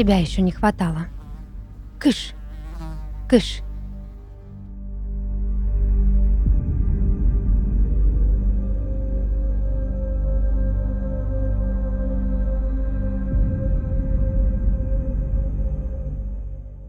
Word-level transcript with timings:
Тебя 0.00 0.16
еще 0.16 0.40
не 0.40 0.50
хватало. 0.50 1.08
Кыш! 1.98 2.32
Кыш! 3.28 3.60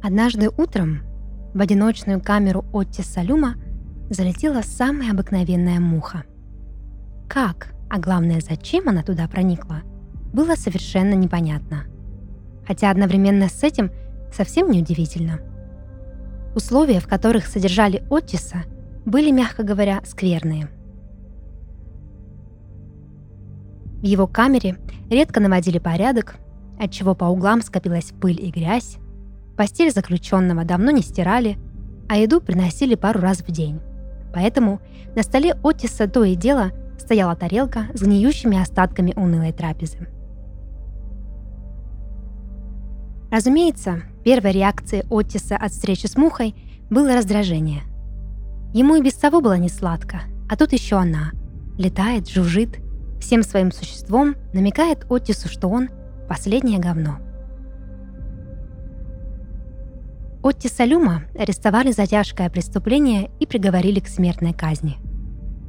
Однажды 0.01 0.48
утром 0.48 1.01
в 1.53 1.59
одиночную 1.59 2.21
камеру 2.21 2.63
Отти 2.71 3.01
Салюма 3.01 3.55
залетела 4.09 4.62
самая 4.62 5.12
обыкновенная 5.12 5.81
муха. 5.81 6.23
Как, 7.27 7.73
а 7.89 7.99
главное 7.99 8.39
зачем 8.39 8.87
она 8.87 9.03
туда 9.03 9.27
проникла, 9.27 9.81
было 10.31 10.55
совершенно 10.55 11.15
непонятно. 11.15 11.90
Хотя 12.65 12.91
одновременно 12.91 13.49
с 13.49 13.63
этим 13.63 13.91
совсем 14.31 14.70
не 14.70 14.81
удивительно. 14.81 15.39
Условия, 16.55 16.99
в 16.99 17.07
которых 17.07 17.48
содержали 17.48 18.04
Оттиса, 18.09 18.63
были, 19.05 19.31
мягко 19.31 19.63
говоря, 19.63 20.01
скверные. 20.05 20.70
В 24.01 24.05
его 24.05 24.27
камере 24.27 24.77
редко 25.09 25.39
наводили 25.39 25.79
порядок, 25.79 26.35
отчего 26.79 27.15
по 27.15 27.26
углам 27.26 27.62
скопилась 27.62 28.12
пыль 28.20 28.41
и 28.41 28.51
грязь, 28.51 28.98
Постель 29.62 29.91
заключенного 29.91 30.63
давно 30.63 30.89
не 30.89 31.04
стирали, 31.04 31.57
а 32.09 32.17
еду 32.17 32.41
приносили 32.41 32.95
пару 32.95 33.20
раз 33.20 33.41
в 33.41 33.51
день. 33.51 33.79
Поэтому 34.34 34.82
на 35.15 35.23
столе 35.23 35.55
Отиса 35.63 36.07
то 36.07 36.23
и 36.23 36.35
дело 36.35 36.71
стояла 36.98 37.35
тарелка 37.35 37.87
с 37.93 38.01
гниющими 38.01 38.59
остатками 38.59 39.13
унылой 39.15 39.51
трапезы. 39.51 40.07
Разумеется, 43.32 44.04
первой 44.24 44.51
реакцией 44.51 45.05
Отиса 45.10 45.55
от 45.55 45.71
встречи 45.71 46.05
с 46.05 46.18
мухой 46.18 46.54
было 46.90 47.15
раздражение. 47.15 47.84
Ему 48.73 48.96
и 48.96 49.01
без 49.01 49.13
того 49.13 49.41
было 49.41 49.57
не 49.57 49.70
сладко, 49.70 50.21
а 50.49 50.55
тут 50.55 50.73
еще 50.73 50.98
она. 50.98 51.32
Летает, 51.77 52.29
жужжит, 52.29 52.79
всем 53.20 53.43
своим 53.43 53.71
существом 53.71 54.35
намекает 54.54 55.05
Отису, 55.10 55.48
что 55.49 55.68
он– 55.70 55.90
последнее 56.27 56.79
говно– 56.79 57.18
Отти 60.43 60.70
Салюма 60.70 61.23
арестовали 61.38 61.91
за 61.91 62.07
тяжкое 62.07 62.49
преступление 62.49 63.29
и 63.40 63.45
приговорили 63.45 63.99
к 63.99 64.07
смертной 64.07 64.53
казни. 64.53 64.97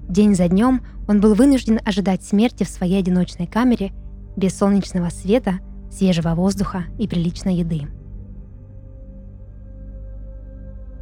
День 0.08 0.34
за 0.34 0.48
днем 0.48 0.82
он 1.06 1.20
был 1.20 1.34
вынужден 1.34 1.78
ожидать 1.84 2.24
смерти 2.24 2.64
в 2.64 2.68
своей 2.68 2.98
одиночной 2.98 3.46
камере 3.46 3.92
без 4.34 4.56
солнечного 4.56 5.10
света, 5.10 5.58
свежего 5.92 6.34
воздуха 6.34 6.84
и 6.98 7.06
приличной 7.06 7.56
еды. 7.56 7.82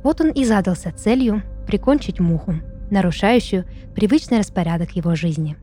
Вот 0.02 0.20
он 0.20 0.30
и 0.30 0.44
задался 0.44 0.92
целью 0.92 1.42
прикончить 1.66 2.20
муху, 2.20 2.54
нарушающую 2.90 3.64
привычный 3.94 4.38
распорядок 4.38 4.92
его 4.96 5.14
жизни. 5.14 5.56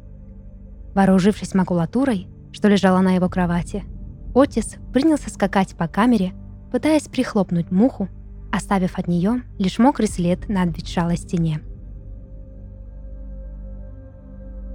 Вооружившись 0.94 1.54
макулатурой, 1.54 2.28
что 2.52 2.68
лежала 2.68 3.00
на 3.02 3.16
его 3.16 3.30
кровати, 3.30 3.84
Отис 4.34 4.76
принялся 4.94 5.30
скакать 5.30 5.76
по 5.76 5.88
камере– 5.88 6.34
пытаясь 6.72 7.08
прихлопнуть 7.08 7.72
муху, 7.72 8.10
оставив 8.52 8.98
от 8.98 9.08
нее 9.08 9.44
лишь 9.58 9.80
мокрый 9.80 10.08
след 10.08 10.48
на 10.50 10.64
обветшалой 10.64 11.18
стене. 11.18 11.62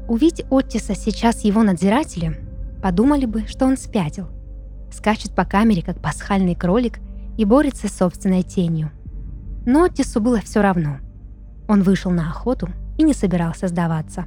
Увидеть 0.09 0.47
Оттиса 0.51 0.95
сейчас 0.95 1.45
его 1.45 1.63
надзиратели, 1.63 2.37
подумали 2.83 3.25
бы, 3.25 3.47
что 3.47 3.67
он 3.67 3.77
спятил. 3.77 4.29
Скачет 4.93 5.35
по 5.35 5.45
камере, 5.45 5.83
как 5.83 6.01
пасхальный 6.01 6.55
кролик, 6.55 7.01
и 7.39 7.45
борется 7.45 7.89
с 7.89 7.97
собственной 7.97 8.43
тенью. 8.43 8.91
Но 9.65 9.85
Оттису 9.85 10.21
было 10.21 10.41
все 10.41 10.61
равно. 10.61 10.99
Он 11.67 11.83
вышел 11.83 12.11
на 12.11 12.29
охоту 12.29 12.69
и 12.99 13.03
не 13.03 13.15
собирался 13.15 13.69
сдаваться. 13.69 14.27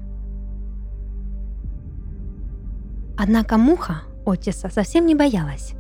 Однако 3.18 3.58
муха 3.58 4.02
Оттиса 4.26 4.70
совсем 4.70 5.06
не 5.06 5.14
боялась. 5.14 5.74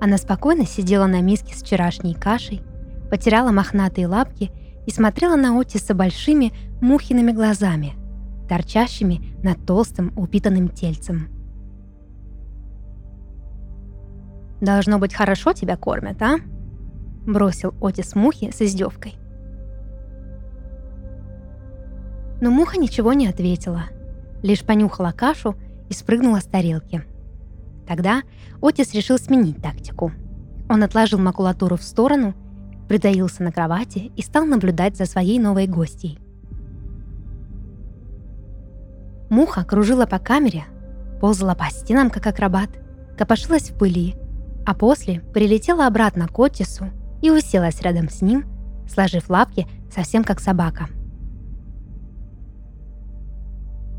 Она 0.00 0.16
спокойно 0.16 0.64
сидела 0.64 1.06
на 1.06 1.20
миске 1.20 1.54
с 1.54 1.62
вчерашней 1.62 2.14
кашей, 2.14 2.62
потирала 3.10 3.50
мохнатые 3.50 4.06
лапки 4.06 4.50
и 4.86 4.90
смотрела 4.90 5.36
на 5.36 5.58
Отиса 5.58 5.94
большими 5.94 6.52
мухиными 6.80 7.32
глазами, 7.32 7.94
торчащими 8.48 9.34
над 9.42 9.66
толстым 9.66 10.12
упитанным 10.16 10.68
тельцем. 10.68 11.39
«Должно 14.60 14.98
быть, 14.98 15.14
хорошо 15.14 15.52
тебя 15.52 15.76
кормят, 15.76 16.20
а?»— 16.22 16.36
бросил 17.26 17.74
Отис 17.80 18.14
мухи 18.14 18.50
с 18.50 18.60
издевкой. 18.60 19.14
Но 22.40 22.50
муха 22.50 22.78
ничего 22.78 23.12
не 23.12 23.26
ответила, 23.26 23.84
лишь 24.42 24.64
понюхала 24.64 25.12
кашу 25.12 25.54
и 25.88 25.92
спрыгнула 25.92 26.40
с 26.40 26.44
тарелки— 26.44 27.02
Тогда 27.90 28.22
Отис 28.62 28.94
решил 28.94 29.18
сменить 29.18 29.60
тактику. 29.60 30.12
Он 30.68 30.84
отложил 30.84 31.18
макулатуру 31.18 31.76
в 31.76 31.82
сторону, 31.82 32.34
притаился 32.88 33.42
на 33.42 33.50
кровати 33.50 34.12
и 34.14 34.22
стал 34.22 34.44
наблюдать 34.44 34.96
за 34.96 35.06
своей 35.06 35.40
новой 35.40 35.66
гостьей. 35.66 36.20
Муха 39.28 39.64
кружила 39.64 40.06
по 40.06 40.20
камере, 40.20 40.66
ползала 41.20 41.56
по 41.56 41.64
стенам, 41.64 42.10
как 42.10 42.28
акробат, 42.28 42.70
копошилась 43.18 43.70
в 43.70 43.74
пыли, 43.76 44.14
а 44.66 44.74
после 44.74 45.20
прилетела 45.20 45.86
обратно 45.86 46.28
к 46.28 46.38
Отису 46.38 46.86
и 47.22 47.30
уселась 47.30 47.80
рядом 47.82 48.08
с 48.08 48.22
ним, 48.22 48.44
сложив 48.88 49.28
лапки 49.30 49.66
совсем 49.92 50.24
как 50.24 50.40
собака. 50.40 50.86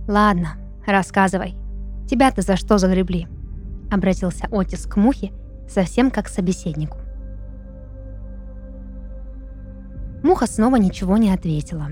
«Ладно, 0.08 0.54
рассказывай. 0.86 1.56
Тебя-то 2.08 2.42
за 2.42 2.56
что 2.56 2.78
загребли?» 2.78 3.28
обратился 3.92 4.48
Отис 4.52 4.86
к 4.86 4.96
Мухе, 4.96 5.32
совсем 5.68 6.12
как 6.12 6.26
к 6.26 6.30
собеседнику. 6.30 6.98
Муха 10.24 10.48
снова 10.48 10.78
ничего 10.78 11.18
не 11.18 11.32
ответила. 11.32 11.90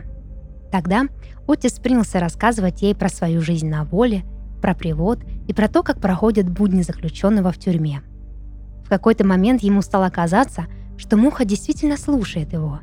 Тогда 0.72 1.03
Отис 1.47 1.80
принялся 1.80 2.19
рассказывать 2.19 2.81
ей 2.81 2.96
про 2.96 3.09
свою 3.09 3.41
жизнь 3.41 3.68
на 3.68 3.84
воле, 3.84 4.24
про 4.62 4.75
привод 4.75 5.19
и 5.47 5.53
про 5.53 5.68
то, 5.68 5.84
как 5.84 6.00
проходят 6.00 6.50
будни 6.50 6.81
заключенного 6.81 7.51
в 7.51 7.57
тюрьме. 7.57 8.01
В 8.90 8.92
какой-то 8.92 9.24
момент 9.24 9.62
ему 9.62 9.84
стало 9.84 10.10
казаться, 10.10 10.66
что 10.98 11.16
муха 11.16 11.46
действительно 11.46 11.96
слушает 11.96 12.54
его, 12.54 12.80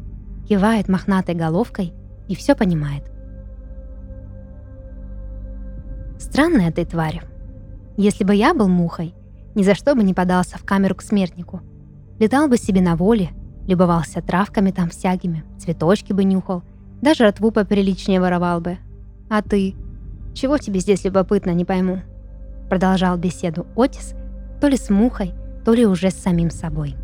кивает 0.48 0.88
мохнатой 0.88 1.34
головкой 1.34 1.94
и 2.28 2.36
все 2.36 2.54
понимает. 2.54 3.10
«Странная 6.16 6.70
ты 6.70 6.84
тварь», 6.84 7.22
если 7.96 8.22
бы 8.22 8.36
я 8.36 8.54
был 8.54 8.68
мухой, 8.68 9.16
ни 9.56 9.64
за 9.64 9.74
что 9.74 9.96
бы 9.96 10.04
не 10.04 10.14
подался 10.14 10.58
в 10.58 10.64
камеру 10.64 10.94
к 10.94 11.02
смертнику. 11.02 11.60
Летал 12.20 12.46
бы 12.46 12.56
себе 12.56 12.80
на 12.80 12.94
воле, 12.94 13.30
любовался 13.66 14.22
травками 14.22 14.70
там 14.70 14.90
всякими, 14.90 15.42
цветочки 15.58 16.12
бы 16.12 16.22
нюхал, 16.22 16.62
даже 17.02 17.24
ротву 17.24 17.50
поприличнее 17.50 18.20
воровал 18.20 18.60
бы. 18.60 18.78
А 19.28 19.42
ты? 19.42 19.74
Чего 20.34 20.56
тебе 20.58 20.78
здесь 20.78 21.02
любопытно, 21.02 21.50
не 21.50 21.64
пойму. 21.64 22.02
Продолжал 22.68 23.16
беседу 23.16 23.66
Отис, 23.76 24.14
то 24.60 24.68
ли 24.68 24.76
с 24.76 24.88
мухой, 24.88 25.34
то 25.66 25.74
ли 25.74 25.84
уже 25.84 26.12
с 26.12 26.14
самим 26.14 26.50
собой. 26.50 26.94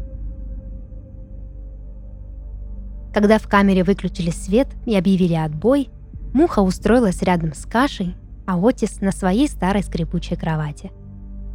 Когда 3.12 3.40
в 3.40 3.48
камере 3.48 3.82
выключили 3.82 4.30
свет 4.30 4.68
и 4.86 4.96
объявили 4.96 5.34
отбой, 5.34 5.90
муха 6.32 6.60
устроилась 6.60 7.22
рядом 7.22 7.54
с 7.54 7.66
кашей 7.66 8.14
а 8.46 8.56
Отис 8.56 9.00
на 9.00 9.10
своей 9.10 9.48
старой 9.48 9.82
скрипучей 9.82 10.36
кровати. 10.36 10.92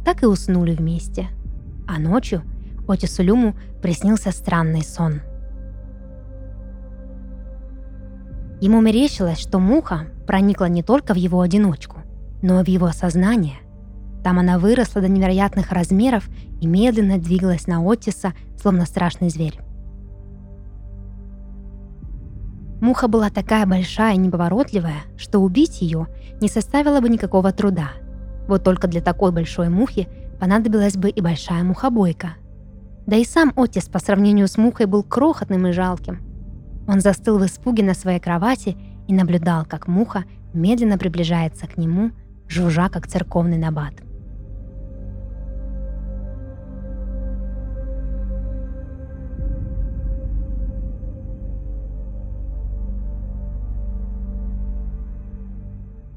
Так 0.04 0.22
и 0.22 0.26
уснули 0.26 0.74
вместе. 0.74 1.28
А 1.86 1.98
ночью 1.98 2.42
Отису 2.86 3.22
Люму 3.22 3.54
приснился 3.80 4.30
странный 4.30 4.82
сон. 4.82 5.22
Ему 8.60 8.82
мерещилось, 8.82 9.38
что 9.38 9.58
муха 9.58 10.08
проникла 10.26 10.66
не 10.66 10.82
только 10.82 11.14
в 11.14 11.16
его 11.16 11.40
одиночку, 11.40 12.00
но 12.42 12.60
и 12.60 12.64
в 12.64 12.68
его 12.68 12.88
сознание. 12.88 13.56
Там 14.28 14.38
она 14.38 14.58
выросла 14.58 15.00
до 15.00 15.08
невероятных 15.08 15.72
размеров 15.72 16.28
и 16.60 16.66
медленно 16.66 17.16
двигалась 17.16 17.66
на 17.66 17.80
Отиса, 17.80 18.34
словно 18.60 18.84
страшный 18.84 19.30
зверь. 19.30 19.58
Муха 22.82 23.08
была 23.08 23.30
такая 23.30 23.64
большая 23.64 24.16
и 24.16 24.18
неповоротливая, 24.18 25.04
что 25.16 25.38
убить 25.38 25.80
ее 25.80 26.08
не 26.42 26.48
составило 26.48 27.00
бы 27.00 27.08
никакого 27.08 27.52
труда. 27.52 27.92
Вот 28.48 28.64
только 28.64 28.86
для 28.86 29.00
такой 29.00 29.32
большой 29.32 29.70
мухи 29.70 30.08
понадобилась 30.38 30.98
бы 30.98 31.08
и 31.08 31.22
большая 31.22 31.62
мухобойка. 31.62 32.34
Да 33.06 33.16
и 33.16 33.24
сам 33.24 33.54
Отис 33.56 33.88
по 33.88 33.98
сравнению 33.98 34.46
с 34.46 34.58
мухой 34.58 34.84
был 34.84 35.04
крохотным 35.04 35.68
и 35.68 35.72
жалким. 35.72 36.18
Он 36.86 37.00
застыл 37.00 37.38
в 37.38 37.46
испуге 37.46 37.82
на 37.82 37.94
своей 37.94 38.20
кровати 38.20 38.76
и 39.08 39.14
наблюдал, 39.14 39.64
как 39.64 39.88
муха 39.88 40.24
медленно 40.52 40.98
приближается 40.98 41.66
к 41.66 41.78
нему, 41.78 42.10
жужжа 42.46 42.90
как 42.90 43.06
церковный 43.06 43.56
набат. 43.56 43.94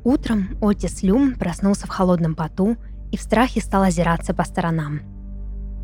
Утром 0.03 0.57
Отис 0.61 1.03
Люм 1.03 1.35
проснулся 1.35 1.85
в 1.85 1.89
холодном 1.89 2.35
поту 2.35 2.75
и 3.11 3.17
в 3.17 3.21
страхе 3.21 3.61
стал 3.61 3.83
озираться 3.83 4.33
по 4.33 4.43
сторонам. 4.43 5.01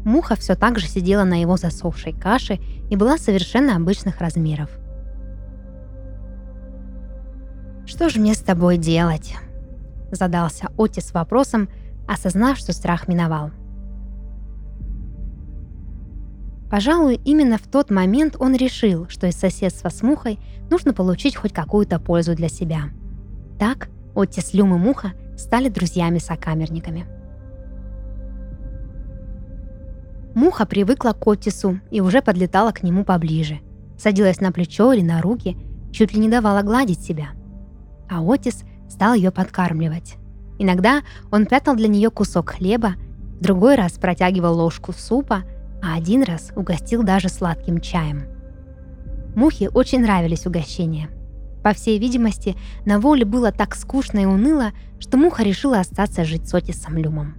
Муха 0.06 0.36
все 0.36 0.56
так 0.56 0.80
же 0.80 0.88
сидела 0.88 1.24
на 1.24 1.40
его 1.40 1.58
засохшей 1.58 2.14
каше 2.14 2.60
и 2.90 2.96
была 2.96 3.18
совершенно 3.18 3.76
обычных 3.76 4.20
размеров. 4.20 4.70
«Что 7.86 8.10
же 8.10 8.20
мне 8.20 8.34
с 8.34 8.40
тобой 8.40 8.78
делать?»– 8.78 9.36
задался 10.12 10.70
Отис 10.78 11.14
вопросом, 11.14 11.70
осознав, 12.08 12.58
что 12.58 12.74
страх 12.74 13.08
миновал. 13.08 13.52
Пожалуй, 16.72 17.22
именно 17.24 17.58
в 17.58 17.68
тот 17.68 17.92
момент 17.92 18.36
он 18.40 18.56
решил, 18.56 19.08
что 19.10 19.28
из 19.28 19.36
соседства 19.36 19.90
с 19.90 20.02
Мухой 20.02 20.40
нужно 20.70 20.94
получить 20.94 21.36
хоть 21.36 21.54
какую-то 21.54 22.00
пользу 22.00 22.36
для 22.36 22.50
себя. 22.50 22.90
Так 23.58 23.90
Оттис 24.18 24.56
Люм 24.56 24.74
и 24.74 24.80
Муха 24.80 25.14
стали 25.38 25.70
друзьями-сокамерниками. 25.70 27.06
Муха 30.34 30.66
привыкла 30.66 31.12
к 31.12 31.28
Оттису 31.28 31.80
и 31.92 32.02
уже 32.02 32.24
подлетала 32.24 32.72
к 32.72 32.82
нему 32.82 33.06
поближе. 33.06 33.60
Садилась 33.96 34.42
на 34.42 34.52
плечо 34.52 34.92
или 34.92 35.04
на 35.04 35.22
руки, 35.22 35.56
чуть 35.92 36.16
ли 36.16 36.20
не 36.20 36.30
давала 36.30 36.64
гладить 36.64 37.00
себя. 37.00 37.28
А 38.10 38.24
Отис 38.24 38.64
стал 38.90 39.14
ее 39.14 39.30
подкармливать. 39.30 40.16
Иногда 40.58 41.04
он 41.32 41.46
прятал 41.46 41.76
для 41.76 41.88
нее 41.88 42.10
кусок 42.10 42.50
хлеба, 42.50 42.94
другой 43.40 43.76
раз 43.76 44.00
протягивал 44.00 44.56
ложку 44.56 44.94
супа, 44.94 45.44
а 45.84 45.96
один 45.96 46.24
раз 46.24 46.52
угостил 46.56 47.04
даже 47.04 47.30
сладким 47.30 47.82
чаем. 47.82 48.24
Мухе 49.36 49.70
очень 49.70 50.02
нравились 50.02 50.48
угощения– 50.48 51.10
по 51.64 51.74
всей 51.74 52.00
видимости, 52.00 52.56
на 52.86 53.00
воле 53.00 53.26
было 53.26 53.52
так 53.52 53.76
скучно 53.76 54.20
и 54.20 54.26
уныло, 54.26 54.72
что 55.00 55.18
Муха 55.18 55.44
решила 55.44 55.80
остаться 55.80 56.24
жить 56.24 56.48
с 56.48 56.54
Отисом 56.54 56.98
Люмом. 56.98 57.36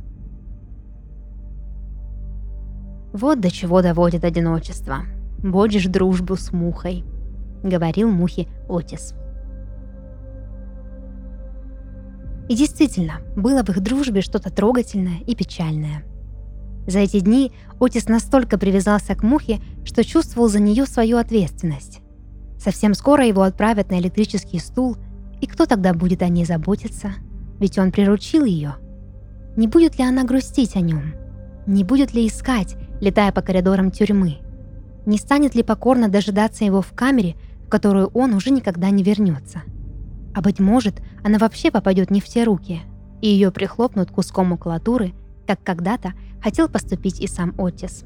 «Вот 3.13 3.41
до 3.41 3.51
чего 3.51 3.83
доводит 3.83 4.25
одиночество. 4.25 4.99
Бодишь 5.43 5.87
дружбу 5.87 6.37
с 6.37 6.53
Мухой»,— 6.53 7.05
говорил 7.63 8.11
Мухе 8.11 8.49
Отис. 8.69 9.15
И 12.49 12.55
действительно, 12.55 13.21
было 13.37 13.63
в 13.63 13.69
их 13.71 13.81
дружбе 13.81 14.21
что-то 14.21 14.51
трогательное 14.51 15.21
и 15.27 15.35
печальное. 15.35 16.05
За 16.87 17.01
эти 17.01 17.21
дни 17.21 17.53
Отис 17.81 18.09
настолько 18.09 18.59
привязался 18.59 19.15
к 19.15 19.23
Мухе, 19.23 19.61
что 19.85 20.03
чувствовал 20.03 20.49
за 20.49 20.59
нее 20.59 20.87
свою 20.87 21.19
ответственность. 21.19 22.01
Совсем 22.59 22.95
скоро 22.95 23.25
его 23.25 23.43
отправят 23.43 23.91
на 23.91 23.99
электрический 23.99 24.59
стул, 24.59 24.97
и 25.41 25.47
кто 25.47 25.67
тогда 25.67 25.95
будет 25.95 26.23
о 26.23 26.29
ней 26.29 26.45
заботиться? 26.45 27.13
Ведь 27.61 27.79
он 27.79 27.93
приручил 27.93 28.45
ее. 28.45 28.75
Не 29.57 29.69
будет 29.69 29.99
ли 29.99 30.05
она 30.05 30.25
грустить 30.25 30.77
о 30.77 30.81
нем? 30.81 31.15
Не 31.67 31.85
будет 31.85 32.15
ли 32.15 32.27
искать, 32.27 32.77
летая 33.01 33.33
по 33.33 33.43
коридорам 33.43 33.91
тюрьмы? 33.91 34.39
Не 35.07 35.19
станет 35.19 35.55
ли 35.55 35.63
покорно 35.63 36.09
дожидаться 36.09 36.65
его 36.65 36.83
в 36.83 36.93
камере, 36.93 37.37
в 37.65 37.69
которую 37.69 38.09
он 38.09 38.35
уже 38.35 38.51
никогда 38.51 38.91
не 38.91 39.03
вернется? 39.03 39.63
А 40.35 40.41
быть 40.41 40.61
может, 40.61 41.01
она 41.23 41.39
вообще 41.39 41.71
попадет 41.71 42.11
не 42.11 42.21
в 42.21 42.27
те 42.27 42.45
руки, 42.45 42.83
и 43.21 43.29
ее 43.29 43.51
прихлопнут 43.51 44.11
куском 44.11 44.49
макулатуры, 44.49 45.13
как 45.47 45.63
когда-то 45.63 46.13
хотел 46.43 46.69
поступить 46.69 47.21
и 47.21 47.27
сам 47.27 47.55
Отис. 47.59 48.05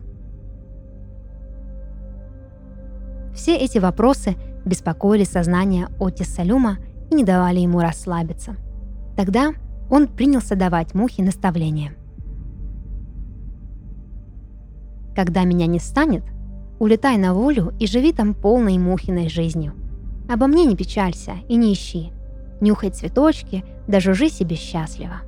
Все 3.35 3.57
эти 3.57 3.79
вопросы 3.79 4.37
беспокоили 4.65 5.25
сознание 5.25 5.89
Отиса 5.99 6.43
Люма 6.43 6.79
и 7.11 7.15
не 7.15 7.25
давали 7.25 7.61
ему 7.61 7.81
расслабиться. 7.81 8.57
Тогда 9.17 9.53
он 9.91 10.07
принялся 10.09 10.57
давать 10.57 10.95
Мухе 10.95 11.23
наставления. 11.23 11.95
«Когда 15.15 15.45
меня 15.45 15.67
не 15.67 15.79
станет, 15.79 16.25
улетай 16.79 17.19
на 17.19 17.35
волю 17.35 17.75
и 17.79 17.87
живи 17.87 18.13
там 18.13 18.35
полной 18.35 18.79
Мухиной 18.79 19.29
жизнью. 19.29 19.75
Обо 20.29 20.47
мне 20.47 20.65
не 20.65 20.77
печалься 20.77 21.35
и 21.49 21.57
не 21.57 21.73
ищи. 21.73 22.13
Нюхай 22.61 22.91
цветочки, 22.91 23.65
да 23.87 24.01
жужи 24.01 24.31
себе 24.31 24.57
счастливо». 24.57 25.21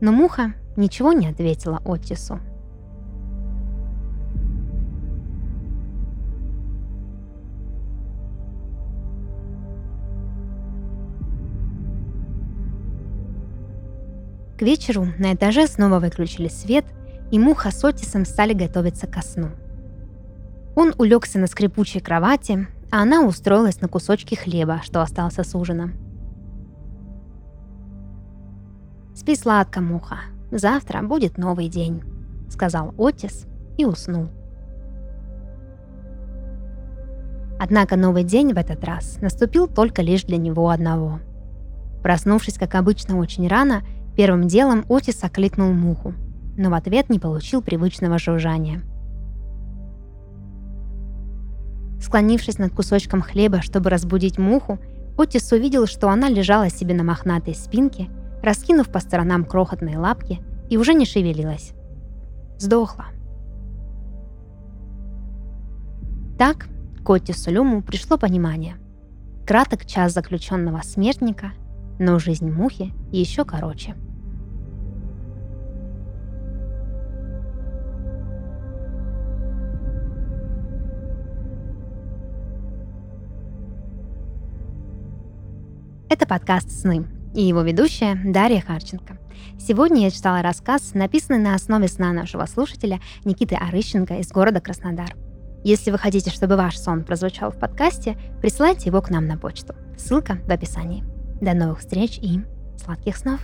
Но 0.00 0.12
Муха 0.12 0.54
ничего 0.76 1.12
не 1.12 1.28
ответила 1.28 1.80
Отису. 1.84 2.40
К 14.58 14.62
вечеру 14.62 15.06
на 15.18 15.34
этаже 15.34 15.66
снова 15.66 15.98
выключили 15.98 16.48
свет, 16.48 16.84
и 17.30 17.38
Муха 17.38 17.70
с 17.70 17.84
Отисом 17.84 18.24
стали 18.24 18.52
готовиться 18.52 19.06
ко 19.06 19.22
сну. 19.22 19.50
Он 20.76 20.94
улегся 20.98 21.38
на 21.38 21.46
скрипучей 21.46 22.00
кровати, 22.00 22.66
а 22.90 23.02
она 23.02 23.24
устроилась 23.24 23.80
на 23.80 23.88
кусочке 23.88 24.36
хлеба, 24.36 24.80
что 24.82 25.02
остался 25.02 25.44
с 25.44 25.54
ужина. 25.54 25.92
«Спи 29.14 29.36
сладко, 29.36 29.80
Муха. 29.80 30.18
Завтра 30.50 31.02
будет 31.02 31.38
новый 31.38 31.68
день»,— 31.68 32.02
сказал 32.50 32.94
Отис 32.98 33.46
и 33.78 33.84
уснул. 33.84 34.28
Однако 37.58 37.96
новый 37.96 38.24
день 38.24 38.52
в 38.52 38.58
этот 38.58 38.82
раз 38.84 39.18
наступил 39.20 39.68
только 39.68 40.02
лишь 40.02 40.24
для 40.24 40.36
него 40.36 40.68
одного. 40.68 41.20
Проснувшись, 42.02 42.58
как 42.58 42.74
обычно, 42.74 43.18
очень 43.18 43.46
рано, 43.46 43.82
Первым 44.16 44.46
делом 44.46 44.84
Отис 44.88 45.24
окликнул 45.24 45.72
муху, 45.72 46.14
но 46.56 46.70
в 46.70 46.74
ответ 46.74 47.08
не 47.08 47.18
получил 47.18 47.62
привычного 47.62 48.18
жужжания. 48.18 48.82
Склонившись 52.00 52.58
над 52.58 52.74
кусочком 52.74 53.22
хлеба, 53.22 53.62
чтобы 53.62 53.88
разбудить 53.88 54.38
муху, 54.38 54.78
Отис 55.16 55.50
увидел, 55.52 55.86
что 55.86 56.08
она 56.08 56.28
лежала 56.28 56.68
себе 56.68 56.94
на 56.94 57.04
мохнатой 57.04 57.54
спинке, 57.54 58.08
раскинув 58.42 58.88
по 58.88 58.98
сторонам 59.00 59.44
крохотные 59.44 59.98
лапки 59.98 60.40
и 60.68 60.76
уже 60.76 60.94
не 60.94 61.06
шевелилась. 61.06 61.72
Сдохла. 62.58 63.06
Так 66.38 66.66
к 67.04 67.10
Отису 67.10 67.50
Люму 67.50 67.82
пришло 67.82 68.18
понимание. 68.18 68.76
Краток 69.46 69.86
час 69.86 70.12
заключенного 70.12 70.82
смертника, 70.82 71.52
но 72.02 72.18
жизнь 72.18 72.50
мухи 72.50 72.92
еще 73.12 73.44
короче. 73.44 73.94
Это 86.10 86.26
подкаст 86.26 86.70
«Сны» 86.72 87.06
и 87.34 87.42
его 87.42 87.62
ведущая 87.62 88.20
Дарья 88.24 88.60
Харченко. 88.60 89.18
Сегодня 89.58 90.02
я 90.02 90.10
читала 90.10 90.42
рассказ, 90.42 90.94
написанный 90.94 91.38
на 91.38 91.54
основе 91.54 91.86
сна 91.86 92.12
нашего 92.12 92.46
слушателя 92.46 93.00
Никиты 93.24 93.54
Арыщенко 93.54 94.14
из 94.14 94.28
города 94.28 94.60
Краснодар. 94.60 95.14
Если 95.62 95.92
вы 95.92 95.98
хотите, 95.98 96.30
чтобы 96.30 96.56
ваш 96.56 96.76
сон 96.76 97.04
прозвучал 97.04 97.52
в 97.52 97.58
подкасте, 97.58 98.18
присылайте 98.40 98.88
его 98.88 99.00
к 99.00 99.08
нам 99.08 99.26
на 99.26 99.38
почту. 99.38 99.76
Ссылка 99.96 100.38
в 100.44 100.50
описании. 100.50 101.11
До 101.42 101.54
новых 101.54 101.80
встреч 101.80 102.20
и 102.22 102.40
сладких 102.78 103.16
снов! 103.16 103.40